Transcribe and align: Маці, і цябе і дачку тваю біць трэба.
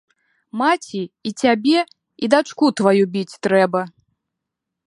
Маці, 0.61 1.01
і 1.29 1.33
цябе 1.43 1.79
і 2.23 2.31
дачку 2.37 2.65
тваю 2.81 3.03
біць 3.17 3.39
трэба. 3.49 3.81